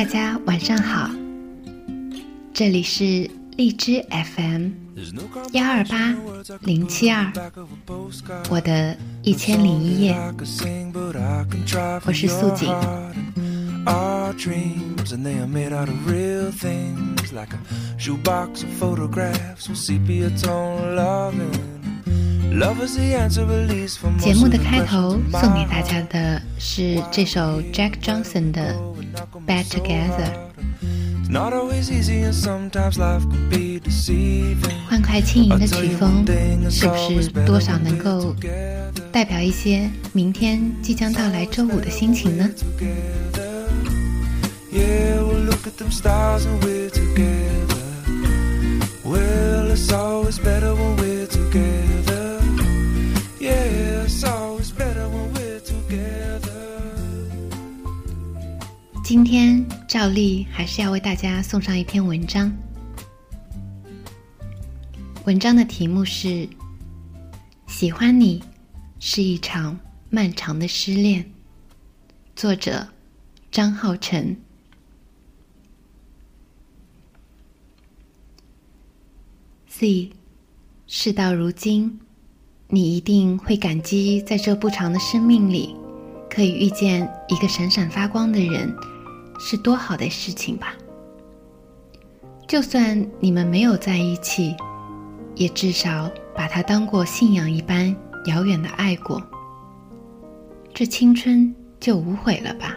[0.00, 1.10] 大家晚上好，
[2.54, 4.70] 这里是荔枝 FM
[5.52, 6.14] 幺二八
[6.62, 7.30] 零七二，
[8.48, 10.16] 我的一千零一夜，
[12.06, 12.70] 我是素锦。
[24.18, 28.74] 节目的开头送给大家的是这首 Jack Johnson 的
[29.46, 30.28] 《Bad Together》。
[34.88, 36.26] 欢快轻盈的曲风，
[36.68, 38.34] 是不是多少能够
[39.12, 42.50] 代表一些明天即将到来周五的心情呢？
[59.10, 62.48] 今天照例还是要为大家送上一篇文章。
[65.24, 66.28] 文章的题目是
[67.66, 68.40] 《喜欢你
[69.00, 69.76] 是一场
[70.10, 71.24] 漫长的失恋》，
[72.36, 72.86] 作者
[73.50, 74.36] 张浩辰。
[79.66, 80.10] C，
[80.86, 81.98] 事到如今，
[82.68, 85.74] 你一定会感激在这不长的生命里，
[86.30, 88.72] 可以遇见一个闪闪发光的人。
[89.42, 90.74] 是多好的事情吧！
[92.46, 94.54] 就算你们没有在一起，
[95.34, 97.94] 也至少把他当过信仰一般
[98.26, 99.20] 遥远的爱过。
[100.74, 102.76] 这青春就无悔了吧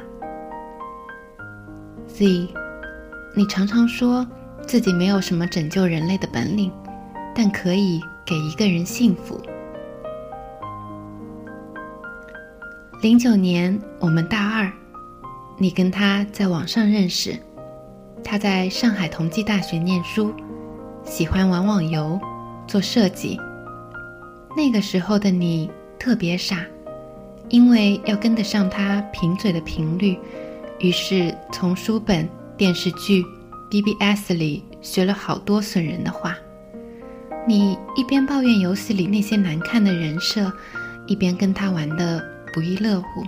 [2.08, 2.48] ？Z，
[3.36, 4.26] 你常常说
[4.66, 6.72] 自己没有什么拯救人类的本领，
[7.36, 9.42] 但可以给一个人幸福。
[13.02, 14.72] 零九年，我们大二。
[15.58, 17.38] 你跟他在网上认识，
[18.24, 20.34] 他在上海同济大学念书，
[21.06, 22.20] 喜欢玩网游，
[22.68, 23.40] 做设计。
[24.58, 25.70] 那个时候的你
[26.00, 26.66] 特别傻，
[27.50, 30.18] 因为要跟得上他贫嘴的频率，
[30.80, 32.28] 于是从书本、
[32.58, 33.24] 电视剧、
[33.70, 36.36] BBS 里学了好多损人的话。
[37.48, 40.52] 你一边抱怨游戏里那些难看的人设，
[41.08, 43.24] 一边跟他玩的不亦乐乎。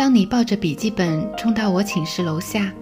[0.00, 2.72] 当你抱着笔记本冲到我寝室楼下，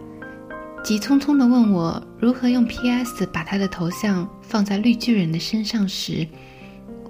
[0.84, 6.24] 急匆匆地问我如何用 PS 把他的头像放在绿巨人的身上时，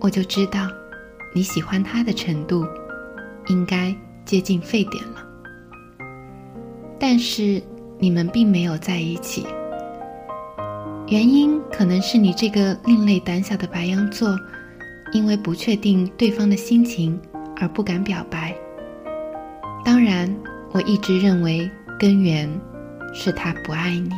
[0.00, 0.66] 我就知道，
[1.34, 2.66] 你喜欢他的程度，
[3.48, 5.22] 应该接近沸点了。
[6.98, 7.62] 但是
[7.98, 9.46] 你们并没有在一起，
[11.08, 14.34] 原因可能是你这个另类胆小的白羊座，
[15.12, 17.20] 因为不确定对方的心情
[17.60, 18.57] 而不敢表白。
[19.88, 20.30] 当然，
[20.70, 21.68] 我一直认为
[21.98, 22.46] 根源
[23.14, 24.10] 是他不爱你，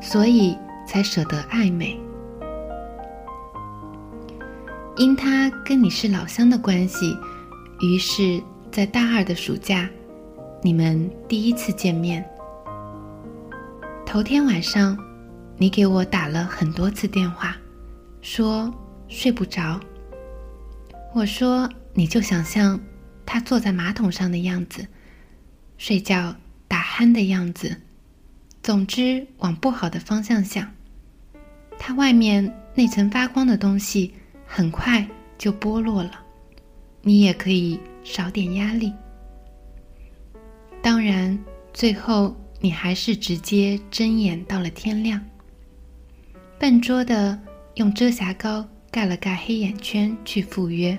[0.00, 0.56] 所以
[0.86, 2.00] 才舍得暧昧。
[4.96, 7.14] 因他跟你是老乡的关系，
[7.82, 9.86] 于是，在大二的暑假，
[10.62, 12.24] 你们第一次见面。
[14.06, 14.96] 头天晚上，
[15.58, 17.54] 你给我打了很多次电话，
[18.22, 18.72] 说
[19.06, 19.78] 睡不着。
[21.12, 22.80] 我说你就想象。
[23.32, 24.86] 他坐在马桶上的样子，
[25.78, 26.36] 睡觉
[26.68, 27.80] 打鼾的样子，
[28.62, 30.70] 总之往不好的方向想。
[31.78, 34.12] 他外面那层发光的东西
[34.46, 36.22] 很快就剥落了，
[37.00, 38.92] 你也可以少点压力。
[40.82, 41.38] 当然，
[41.72, 45.18] 最后你还是直接睁眼到了天亮，
[46.58, 47.40] 笨拙的
[47.76, 50.98] 用遮瑕膏盖了盖黑眼圈去赴约。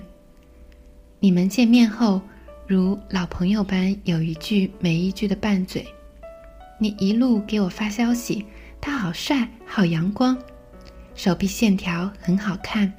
[1.24, 2.22] 你们见面后，
[2.68, 5.88] 如老朋友般有一句没一句的拌嘴。
[6.78, 8.46] 你一路给我发消息，
[8.82, 10.38] 他好帅，好阳光，
[11.16, 12.92] 手臂线条很好看。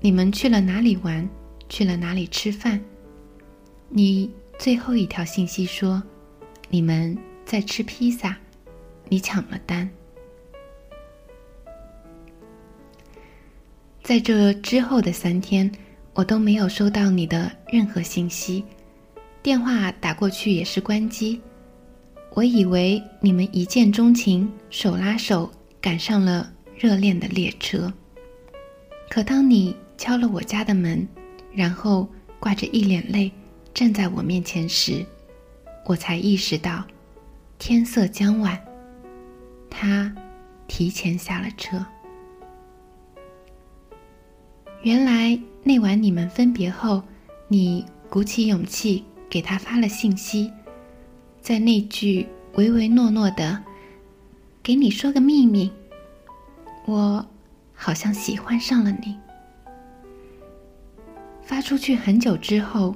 [0.00, 1.28] 你们去了哪里玩？
[1.68, 2.80] 去了哪里吃饭？
[3.88, 6.02] 你最后一条信息说，
[6.68, 8.36] 你们在吃披萨，
[9.08, 9.88] 你抢了单。
[14.02, 15.70] 在这之后的三天。
[16.14, 18.64] 我都没有收到你的任何信息，
[19.42, 21.40] 电话打过去也是关机。
[22.34, 25.50] 我以为你们一见钟情，手拉手
[25.80, 27.92] 赶上了热恋的列车。
[29.10, 31.06] 可当你敲了我家的门，
[31.52, 32.08] 然后
[32.38, 33.30] 挂着一脸泪
[33.72, 35.04] 站在我面前时，
[35.84, 36.84] 我才意识到，
[37.58, 38.56] 天色将晚，
[39.68, 40.14] 他
[40.68, 41.84] 提前下了车。
[44.82, 47.02] 原来那晚你们分别后，
[47.48, 50.52] 你鼓起勇气给他发了信息。
[51.40, 53.62] 在那句唯唯诺诺的
[54.62, 55.72] “给你说个秘密”，
[56.84, 57.26] 我
[57.74, 59.16] 好像喜欢上了你。
[61.42, 62.94] 发出去很久之后，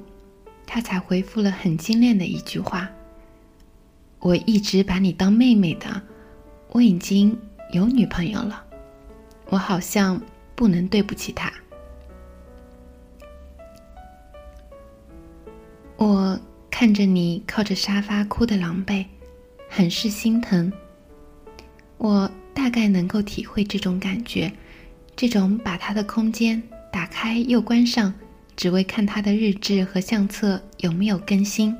[0.67, 2.87] 他才回复了很精炼的一句话
[4.21, 6.01] ：“我一直把你当妹妹的，
[6.71, 7.35] 我已经
[7.71, 8.63] 有女朋友了，
[9.49, 10.21] 我好像
[10.55, 11.51] 不能对不起她。”
[15.99, 16.39] 我
[16.71, 19.05] 看着你靠着沙发哭的狼狈，
[19.67, 20.71] 很是心疼。
[21.97, 24.49] 我大概能够体会这种感觉，
[25.13, 28.13] 这种把他的空间打开又关上，
[28.55, 31.75] 只为看他的日志和相册有没有更新，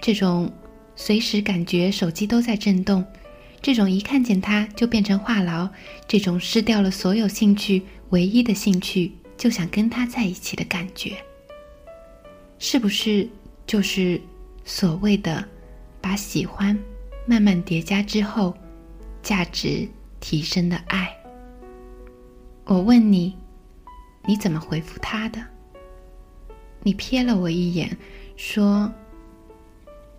[0.00, 0.50] 这种
[0.96, 3.04] 随时感觉手机都在震动，
[3.60, 5.68] 这种一看见他就变成话痨，
[6.08, 11.22] 这种失掉了所有兴趣，唯一的兴趣就想跟他在一起的感觉，
[12.58, 13.28] 是不是？
[13.72, 14.20] 就是
[14.66, 15.42] 所谓的
[15.98, 16.78] 把喜欢
[17.24, 18.54] 慢慢叠加之后，
[19.22, 19.88] 价值
[20.20, 21.10] 提升的爱。
[22.66, 23.34] 我问你，
[24.26, 25.42] 你怎么回复他的？
[26.82, 27.96] 你瞥了我一眼，
[28.36, 28.92] 说：“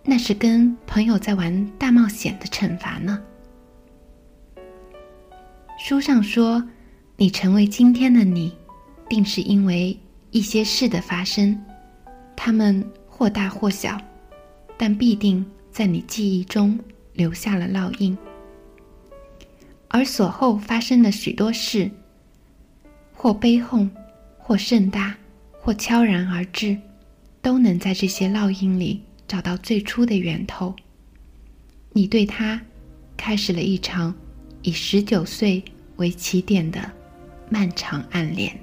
[0.02, 3.22] 那是跟朋友在玩大冒险的惩罚呢。”
[5.78, 6.60] 书上说，
[7.16, 8.52] 你成为今天的你，
[9.08, 9.96] 定是因为
[10.32, 11.56] 一些事的发生，
[12.34, 12.84] 他们。
[13.24, 13.98] 或大或小，
[14.76, 15.42] 但必定
[15.72, 16.78] 在你记忆中
[17.14, 18.14] 留下了烙印。
[19.88, 21.90] 而所后发生的许多事，
[23.14, 23.90] 或悲痛，
[24.36, 25.16] 或盛大，
[25.58, 26.76] 或悄然而至，
[27.40, 30.76] 都能在这些烙印里找到最初的源头。
[31.94, 32.60] 你对他，
[33.16, 34.14] 开始了一场
[34.60, 35.64] 以十九岁
[35.96, 36.92] 为起点的
[37.48, 38.54] 漫长暗恋。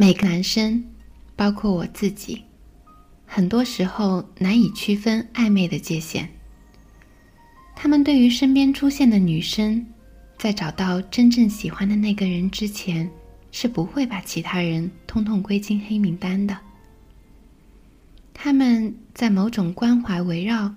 [0.00, 0.82] 每个男生，
[1.36, 2.42] 包括我自己，
[3.26, 6.26] 很多时候难以区分暧昧的界限。
[7.76, 9.86] 他们对于身边出现的女生，
[10.38, 13.10] 在找到真正喜欢的那个人之前，
[13.52, 16.56] 是不会把其他人通通归进黑名单的。
[18.32, 20.74] 他们在某种关怀围绕、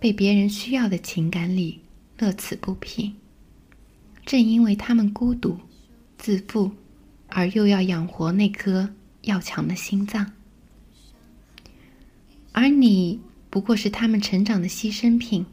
[0.00, 1.78] 被别人需要的情感里
[2.16, 3.14] 乐此不疲。
[4.24, 5.58] 正因为他们孤独、
[6.16, 6.72] 自负。
[7.36, 8.88] 而又要养活那颗
[9.22, 10.30] 要强的心脏，
[12.52, 13.20] 而你
[13.50, 15.44] 不过是他们成长的牺牲品。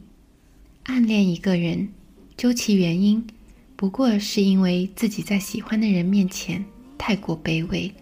[0.84, 1.88] 暗恋一个人，
[2.36, 3.26] 究其原因，
[3.74, 6.64] 不过是因为自己在喜欢的人面前
[6.96, 7.92] 太过卑微，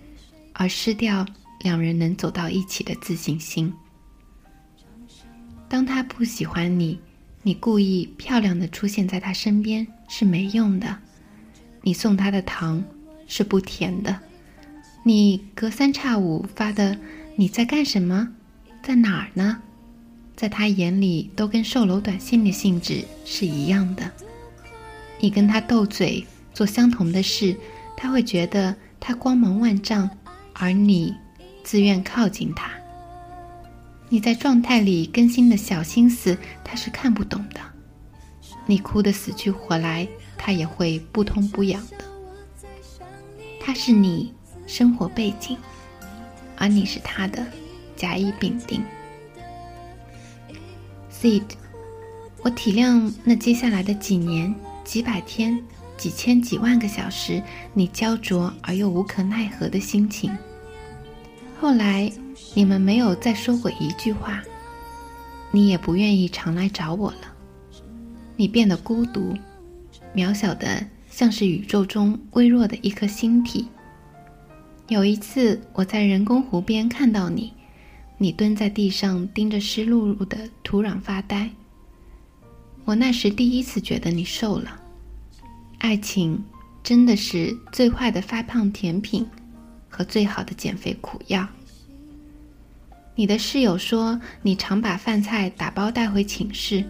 [0.52, 1.24] 而失掉
[1.62, 3.72] 两人能走到一起的自信心。
[5.70, 7.00] 当他不喜欢你，
[7.42, 10.98] 你故意漂亮的出现在他身边是没用的。
[11.80, 12.84] 你送他的糖。
[13.30, 14.18] 是不甜的。
[15.04, 16.98] 你隔三差五发的
[17.36, 18.28] “你在干什么，
[18.82, 19.62] 在哪儿呢？”
[20.36, 24.10] 在他眼里都跟售楼短信的性质是一样的。
[25.20, 27.54] 你跟他斗嘴，做相同的事，
[27.96, 30.08] 他会觉得他光芒万丈，
[30.54, 31.14] 而你
[31.62, 32.70] 自愿靠近他。
[34.08, 37.60] 你在状态里更新的小心思，他是看不懂的。
[38.66, 42.04] 你哭得死去活来，他也会不痛不痒的。
[43.62, 44.32] 他是你
[44.66, 45.56] 生活背景，
[46.56, 47.46] 而你是他的
[47.94, 48.82] 甲乙丙丁。
[51.12, 51.42] Seed，
[52.42, 55.62] 我体谅那接下来的几年、几百天、
[55.98, 57.42] 几千几万个小时，
[57.74, 60.34] 你焦灼而又无可奈何的心情。
[61.60, 62.10] 后来
[62.54, 64.42] 你们没有再说过一句话，
[65.50, 67.34] 你也不愿意常来找我了。
[68.36, 69.36] 你变得孤独、
[70.14, 70.82] 渺小的。
[71.20, 73.68] 像是宇宙中微弱的一颗星体。
[74.88, 77.52] 有一次，我在人工湖边看到你，
[78.16, 81.50] 你蹲在地上盯着湿漉漉的土壤发呆。
[82.86, 84.80] 我那时第一次觉得你瘦了。
[85.80, 86.42] 爱情
[86.82, 89.26] 真的是最坏的发胖甜品，
[89.90, 91.46] 和最好的减肥苦药。
[93.14, 96.82] 你的室友说，你常把饭菜打包带回寝室，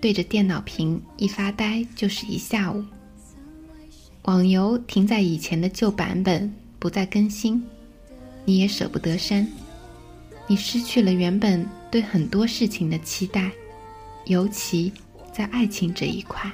[0.00, 2.84] 对着电脑屏一发呆就是一下午。
[4.24, 7.62] 网游停在以前的旧版本，不再更新，
[8.44, 9.46] 你也舍不得删，
[10.46, 13.50] 你失去了原本对很多事情的期待，
[14.26, 14.92] 尤其
[15.32, 16.50] 在爱情这一块。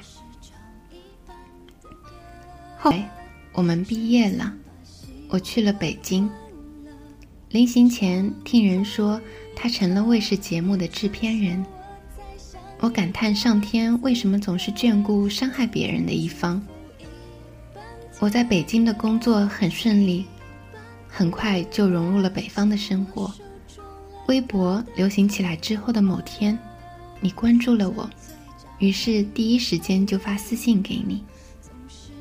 [2.77, 3.09] 后来
[3.51, 4.53] 我们毕业了，
[5.27, 6.29] 我去了北京。
[7.49, 9.21] 临行前听人说
[9.55, 11.65] 他成了卫视节目的制片人，
[12.79, 16.65] 我感叹上天为什么总是眷顾伤害别人的一方。
[18.19, 20.25] 我在北京的工作很顺利，
[21.07, 23.31] 很快就融入了北方的生活。
[24.27, 26.57] 微博流行起来之后的某天，
[27.21, 28.09] 你关注了我，
[28.79, 31.23] 于是第一时间就发私信给你。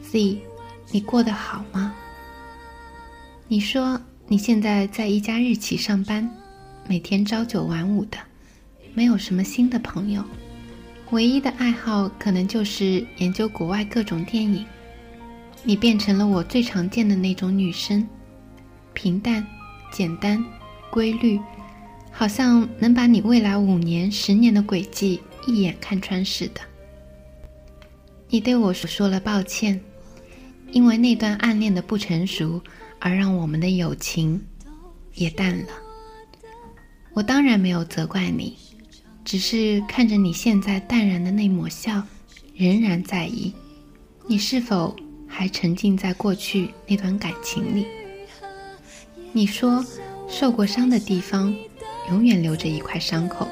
[0.02, 0.38] Z，
[0.90, 1.94] 你过得好吗？
[3.48, 6.30] 你说你现在在一家日企上班，
[6.86, 8.18] 每天朝九晚五的，
[8.92, 10.22] 没有什么新的朋友，
[11.10, 14.64] 唯一的爱好可能就是研究国外各种电影。
[15.66, 18.06] 你变成了我最常见的那种女生，
[18.94, 19.44] 平淡、
[19.90, 20.42] 简单、
[20.92, 21.40] 规律。
[22.12, 26.60] 好像能把你未来五年、十年的轨迹一眼看穿似的。
[28.28, 29.78] 你对我说了抱歉，
[30.70, 32.62] 因为那段暗恋的不成熟，
[33.00, 34.40] 而让我们的友情
[35.14, 35.68] 也淡了。
[37.12, 38.56] 我当然没有责怪你，
[39.24, 42.02] 只是看着你现在淡然的那抹笑，
[42.54, 43.52] 仍然在意，
[44.26, 44.96] 你是否
[45.26, 47.86] 还沉浸在过去那段感情里？
[49.32, 49.84] 你说，
[50.28, 51.54] 受过伤的地方。
[52.08, 53.48] 永远留着一块伤口，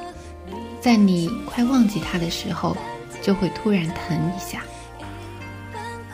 [0.81, 2.77] 在你快忘记他的时候，
[3.21, 4.63] 就会突然疼一下。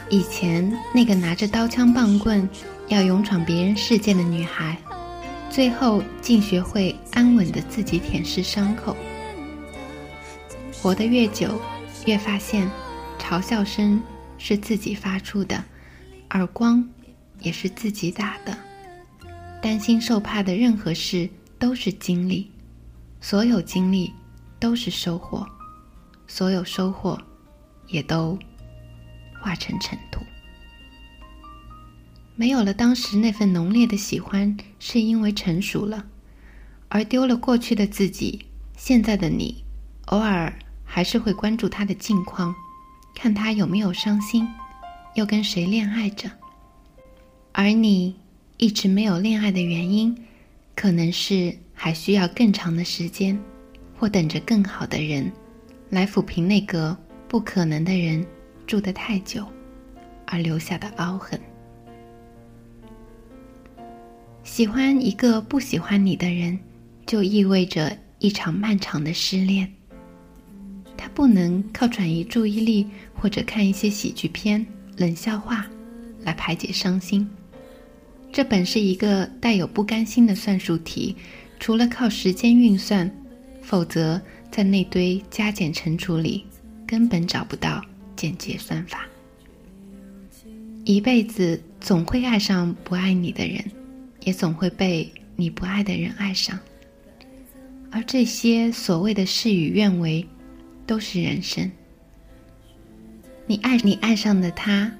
[0.09, 2.49] 以前那个拿着刀枪棒棍
[2.89, 4.75] 要勇闯别人世界的女孩，
[5.51, 8.97] 最后竟学会安稳的自己舔舐伤口。
[10.81, 11.61] 活得越久，
[12.07, 12.71] 越发现，
[13.19, 14.03] 嘲笑声
[14.41, 15.65] 是自己发出的，
[16.31, 16.85] 耳光
[17.39, 18.59] 也是自己打的，
[19.63, 21.31] 担心受怕的任何事。
[21.61, 22.51] 都是经历，
[23.21, 24.11] 所有经历
[24.59, 25.47] 都是收获，
[26.27, 27.21] 所有收获
[27.89, 28.39] 也都
[29.43, 30.23] 化成尘土。
[32.35, 36.07] 没有了当时那份浓烈的喜欢，是因为成熟了，
[36.89, 38.47] 而丢了过去的自己。
[38.79, 39.63] 现在的你，
[40.07, 40.51] 偶尔
[40.83, 42.55] 还是会关注他的近况，
[43.15, 44.47] 看他有没有伤心，
[45.15, 46.31] 又跟谁恋爱着。
[47.53, 48.15] 而你
[48.57, 50.17] 一直没有恋爱的原因。
[50.77, 53.39] 可能是还需要更长的时间，
[53.99, 55.31] 或等着更好的人，
[55.91, 56.97] 来抚平那个
[57.29, 58.25] 不可能的人
[58.67, 59.47] 住得太久
[60.25, 61.39] 而留下的凹痕。
[64.43, 66.59] 喜欢一个不喜欢你的人，
[67.05, 69.71] 就意味着一场漫长的失恋。
[71.01, 74.65] 他不能靠转移注意力或者看一些喜剧片、
[74.99, 75.67] 冷笑话
[76.21, 77.27] 来排解伤心。
[78.31, 81.17] 这本是一个带有不甘心的算术题，
[81.59, 83.11] 除了靠时间运算，
[83.63, 86.45] 否则在那堆加减乘除里
[86.87, 87.83] 根本找不到
[88.15, 89.07] 简洁算法。
[90.85, 93.65] 一辈子总会爱上不爱你的人，
[94.25, 96.59] 也总会被你不爱的人爱上，
[97.91, 100.27] 而这些所谓的事与愿违，
[100.91, 101.71] 都是人生。
[103.47, 104.91] 你爱你爱上的他，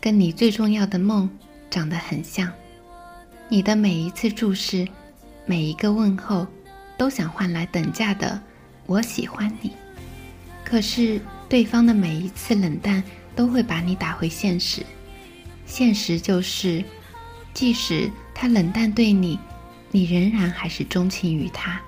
[0.00, 1.28] 跟你最重要的梦。
[1.68, 2.48] 长得很像，
[3.48, 4.86] 你的每一次注视，
[5.44, 6.46] 每一个问候，
[6.96, 8.40] 都想换来等价的
[8.86, 9.72] “我喜欢你”。
[10.64, 13.02] 可是对方的每一次冷淡，
[13.34, 14.80] 都会把你打回现实。
[15.66, 16.84] 现实就是，
[17.52, 19.36] 即使他冷淡对你，
[19.90, 21.80] 你仍然还是钟情于他。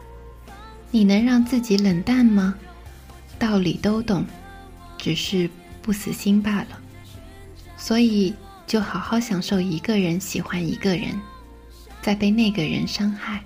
[0.90, 2.52] 你能让自己冷淡吗？
[3.38, 4.24] 道理都懂，
[4.96, 5.48] 只是
[5.80, 6.80] 不死心罢了。
[7.76, 8.34] 所以。
[8.68, 11.18] 就好好享受一个人喜欢一个人，
[12.02, 13.42] 再被那个人伤害，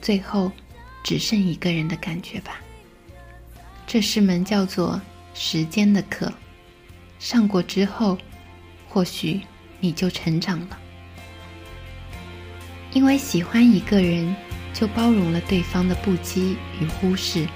[0.00, 0.52] 最后
[1.02, 2.60] 只剩一个人的感觉吧。
[3.88, 5.02] 这是门叫做
[5.34, 6.32] 时间的课，
[7.18, 8.16] 上过之后，
[8.88, 9.40] 或许
[9.80, 10.78] 你就成长了。
[12.92, 14.32] 因为喜欢一个人，
[14.72, 17.48] 就包容了对方的不羁与忽视。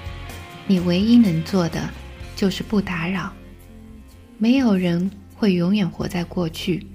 [0.67, 1.89] 你唯一能做的，
[2.35, 3.31] 就是不打扰。
[4.37, 6.85] 没有人会永远活在过去。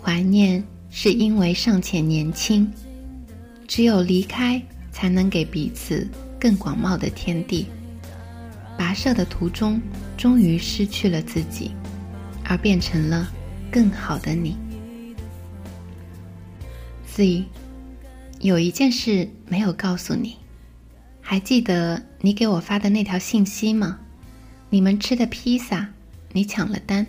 [0.00, 2.70] 怀念是因为尚且年轻，
[3.66, 4.62] 只有离开，
[4.92, 7.66] 才能给彼此更广袤的天地。
[8.78, 9.80] 跋涉的途中，
[10.16, 11.72] 终于失去了自己，
[12.44, 13.30] 而变成了
[13.70, 14.56] 更好的你。
[17.06, 17.44] Z，
[18.40, 20.36] 有一件事没有告诉你，
[21.20, 23.98] 还记得你给我发的那条信息吗？
[24.70, 25.88] 你们吃的披萨，
[26.30, 27.06] 你抢了单，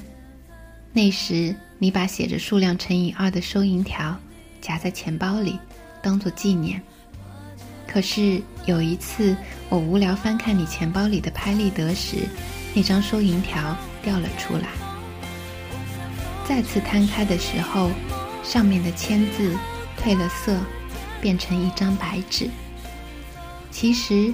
[0.92, 1.56] 那时。
[1.80, 4.18] 你把写着数量乘以二的收银条
[4.62, 5.60] 夹在钱包里，
[6.02, 6.82] 当做纪念。
[7.86, 9.36] 可是有一次，
[9.68, 12.26] 我无聊翻看你钱包里的拍立得时，
[12.74, 14.70] 那张收银条掉了出来。
[16.48, 17.92] 再次摊开的时候，
[18.46, 19.54] 上面的签字
[20.02, 20.58] 褪了色，
[21.20, 22.50] 变成一张白纸。
[23.72, 24.34] 其实，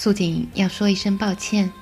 [0.00, 1.72] 素锦要说一声抱歉，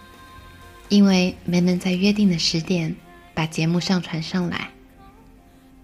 [0.89, 2.97] 因为没能在约定的十点
[3.35, 4.71] 把节目上传上来。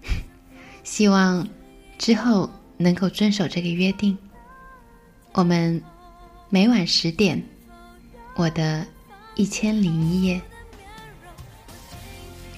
[0.83, 1.47] 希望
[1.99, 4.17] 之后能够遵守这个约定。
[5.33, 5.79] 我们
[6.49, 7.39] 每晚十点，
[8.33, 8.83] 我的
[9.35, 10.41] 一千零一夜。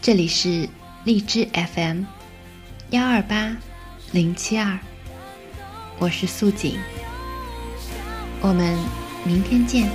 [0.01, 0.70] 这里是
[1.03, 2.03] 荔枝 FM
[2.91, 3.53] 幺二八
[4.13, 4.79] 零七二，
[6.00, 6.79] 我是素锦。
[8.39, 8.79] 我们
[9.25, 9.89] 明天见，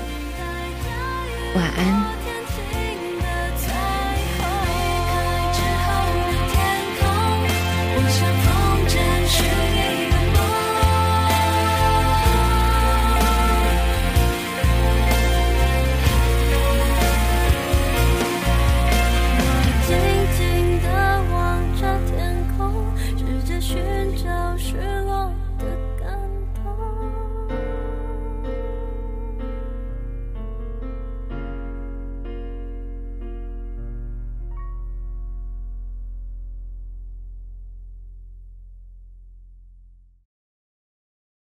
[1.55, 2.20] 晚安。